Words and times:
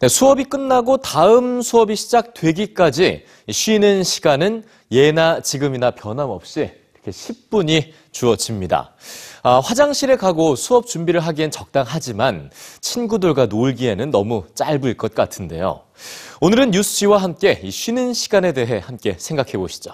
네, 0.00 0.08
수업이 0.08 0.44
끝나고 0.44 0.98
다음 0.98 1.62
수업이 1.62 1.96
시작되기까지 1.96 3.24
쉬는 3.50 4.04
시간은 4.04 4.62
예나 4.92 5.40
지금이나 5.40 5.92
변함없이 5.92 6.70
이렇게 6.92 7.10
10분이 7.10 7.92
주어집니다. 8.12 8.94
아, 9.42 9.60
화장실에 9.60 10.16
가고 10.16 10.54
수업 10.54 10.86
준비를 10.86 11.20
하기엔 11.20 11.50
적당하지만 11.50 12.50
친구들과 12.82 13.46
놀기에는 13.46 14.10
너무 14.10 14.44
짧을 14.54 14.98
것 14.98 15.14
같은데요. 15.14 15.82
오늘은 16.40 16.72
뉴스지와 16.72 17.16
함께 17.16 17.60
이 17.62 17.70
쉬는 17.70 18.12
시간에 18.12 18.52
대해 18.52 18.82
함께 18.84 19.16
생각해 19.18 19.52
보시죠. 19.52 19.92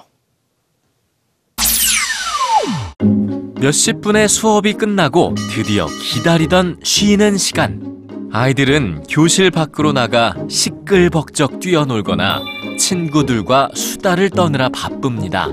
몇십 3.61 4.01
분의 4.01 4.29
수업이 4.29 4.73
끝나고 4.73 5.37
드디어 5.55 5.87
기다리던 5.87 6.81
쉬는 6.83 7.39
시간. 7.39 8.02
아이들은 8.35 9.05
교실 9.11 9.51
밖으로 9.51 9.93
나가 9.93 10.35
시끌벅적 10.49 11.61
뛰어놀거나 11.61 12.41
친구들과 12.79 13.69
수다를 13.75 14.31
떠느라 14.31 14.71
바쁩니다. 14.71 15.49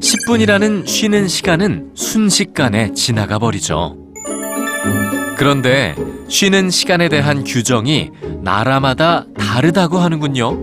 10분이라는 0.00 0.86
쉬는 0.86 1.28
시간은 1.28 1.92
순식간에 1.94 2.92
지나가 2.92 3.38
버리죠. 3.38 3.96
그런데 5.38 5.94
쉬는 6.28 6.68
시간에 6.68 7.08
대한 7.08 7.42
규정이 7.42 8.10
나라마다 8.42 9.24
다르다고 9.38 9.96
하는군요. 9.96 10.58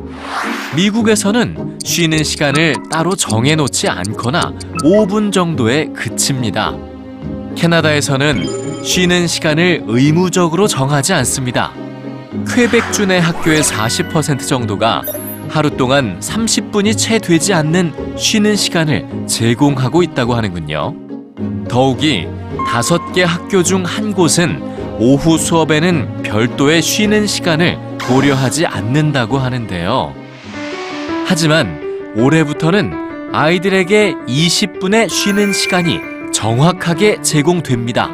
미국에서는 0.76 1.80
쉬는 1.84 2.24
시간을 2.24 2.76
따로 2.92 3.16
정해놓지 3.16 3.90
않거나 3.90 4.54
5분 4.84 5.34
정도에 5.34 5.88
그칩니다. 5.88 6.91
캐나다에서는 7.56 8.84
쉬는 8.84 9.28
시간을 9.28 9.84
의무적으로 9.88 10.68
정하지 10.68 11.14
않습니다. 11.14 11.72
퀘벡주의 12.48 13.22
학교의 13.22 13.62
40% 13.62 14.48
정도가 14.48 15.04
하루 15.50 15.70
동안 15.70 16.20
30분이 16.20 16.98
채 16.98 17.20
되지 17.20 17.54
않는 17.54 18.16
쉬는 18.18 18.56
시간을 18.56 19.26
제공하고 19.28 20.02
있다고 20.04 20.34
하는군요. 20.34 20.96
더욱이 21.68 22.28
다섯 22.68 23.12
개 23.14 23.24
학교 23.24 23.62
중 23.64 23.84
한 23.84 24.14
곳은 24.14 24.62
오후 25.00 25.38
수업에는 25.38 26.24
별도의 26.24 26.82
쉬는 26.82 27.28
시간을 27.28 27.78
고려하지 28.08 28.66
않는다고 28.66 29.38
하는데요. 29.40 30.16
하지만 31.26 31.82
올해부터는 32.16 33.32
아이들에게 33.34 34.16
20분의 34.28 35.10
쉬는 35.10 35.54
시간이 35.54 36.00
정확하게 36.42 37.22
제공됩니다. 37.22 38.10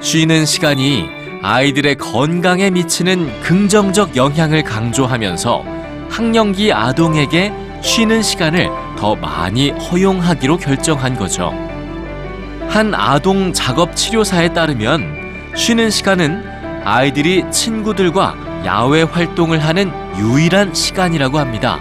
쉬는 0.00 0.46
시간이 0.46 1.10
아이들의 1.42 1.96
건강에 1.96 2.70
미치는 2.70 3.42
긍정적 3.42 4.16
영향을 4.16 4.62
강조하면서 4.62 5.62
학령기 6.08 6.72
아동에게 6.72 7.52
쉬는 7.82 8.22
시간을 8.22 8.70
더 8.96 9.14
많이 9.14 9.72
허용하기로 9.72 10.56
결정한 10.56 11.18
거죠. 11.18 11.52
한 12.70 12.94
아동 12.94 13.52
작업 13.52 13.94
치료사에 13.94 14.54
따르면 14.54 15.52
쉬는 15.54 15.90
시간은 15.90 16.42
아이들이 16.82 17.44
친구들과 17.50 18.62
야외 18.64 19.02
활동을 19.02 19.62
하는 19.62 19.92
유일한 20.16 20.72
시간이라고 20.72 21.38
합니다. 21.38 21.78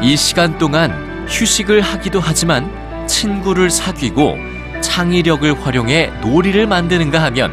이 0.00 0.16
시간 0.16 0.56
동안 0.56 1.26
휴식을 1.28 1.80
하기도 1.80 2.20
하지만 2.20 2.70
친구를 3.08 3.70
사귀고 3.70 4.53
창의력을 4.94 5.60
활용해 5.60 6.12
놀이를 6.20 6.68
만드는가 6.68 7.20
하면 7.24 7.52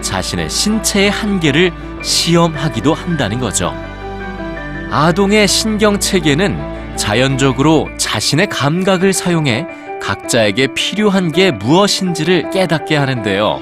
자신의 0.00 0.50
신체의 0.50 1.08
한계를 1.08 1.70
시험하기도 2.02 2.94
한다는 2.94 3.38
거죠. 3.38 3.72
아동의 4.90 5.46
신경 5.46 6.00
체계는 6.00 6.96
자연적으로 6.96 7.88
자신의 7.96 8.48
감각을 8.48 9.12
사용해 9.12 9.68
각자에게 10.02 10.74
필요한 10.74 11.30
게 11.30 11.52
무엇인지를 11.52 12.50
깨닫게 12.50 12.96
하는데요. 12.96 13.60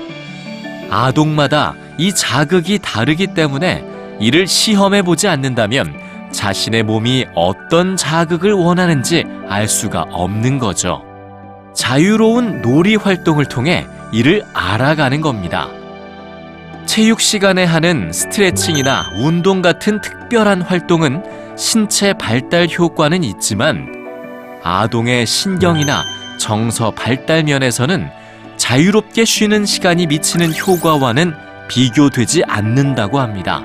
아동마다 0.88 1.74
이 1.98 2.14
자극이 2.14 2.78
다르기 2.78 3.34
때문에 3.34 3.84
이를 4.20 4.46
시험해 4.46 5.02
보지 5.02 5.28
않는다면 5.28 6.00
자신의 6.32 6.82
몸이 6.84 7.26
어떤 7.34 7.94
자극을 7.94 8.54
원하는지 8.54 9.26
알 9.50 9.68
수가 9.68 10.06
없는 10.12 10.58
거죠. 10.58 11.07
자유로운 11.78 12.60
놀이 12.60 12.96
활동을 12.96 13.44
통해 13.44 13.86
이를 14.10 14.42
알아가는 14.52 15.20
겁니다. 15.20 15.68
체육 16.86 17.20
시간에 17.20 17.62
하는 17.62 18.10
스트레칭이나 18.12 19.12
운동 19.14 19.62
같은 19.62 20.00
특별한 20.00 20.62
활동은 20.62 21.22
신체 21.56 22.12
발달 22.14 22.66
효과는 22.68 23.22
있지만 23.22 23.86
아동의 24.64 25.24
신경이나 25.24 26.02
정서 26.40 26.90
발달 26.90 27.44
면에서는 27.44 28.10
자유롭게 28.56 29.24
쉬는 29.24 29.64
시간이 29.64 30.08
미치는 30.08 30.56
효과와는 30.56 31.32
비교되지 31.68 32.42
않는다고 32.48 33.20
합니다. 33.20 33.62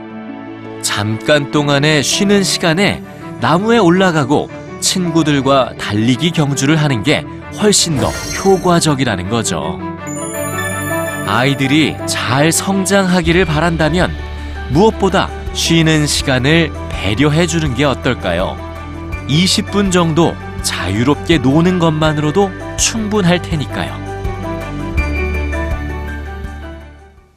잠깐 0.83 1.49
동안의 1.49 2.03
쉬는 2.03 2.43
시간에 2.43 3.01
나무에 3.41 3.79
올라가고 3.79 4.51
친구들과 4.81 5.73
달리기 5.79 6.29
경주를 6.29 6.75
하는 6.75 7.01
게 7.01 7.25
훨씬 7.61 7.97
더 7.97 8.07
효과적이라는 8.07 9.29
거죠. 9.29 9.79
아이들이 11.27 11.95
잘 12.07 12.51
성장하기를 12.51 13.45
바란다면 13.45 14.13
무엇보다 14.69 15.29
쉬는 15.53 16.07
시간을 16.07 16.71
배려해 16.89 17.47
주는 17.47 17.73
게 17.73 17.85
어떨까요? 17.85 18.57
20분 19.27 19.91
정도 19.91 20.35
자유롭게 20.61 21.39
노는 21.39 21.79
것만으로도 21.79 22.51
충분할 22.77 23.41
테니까요. 23.41 24.02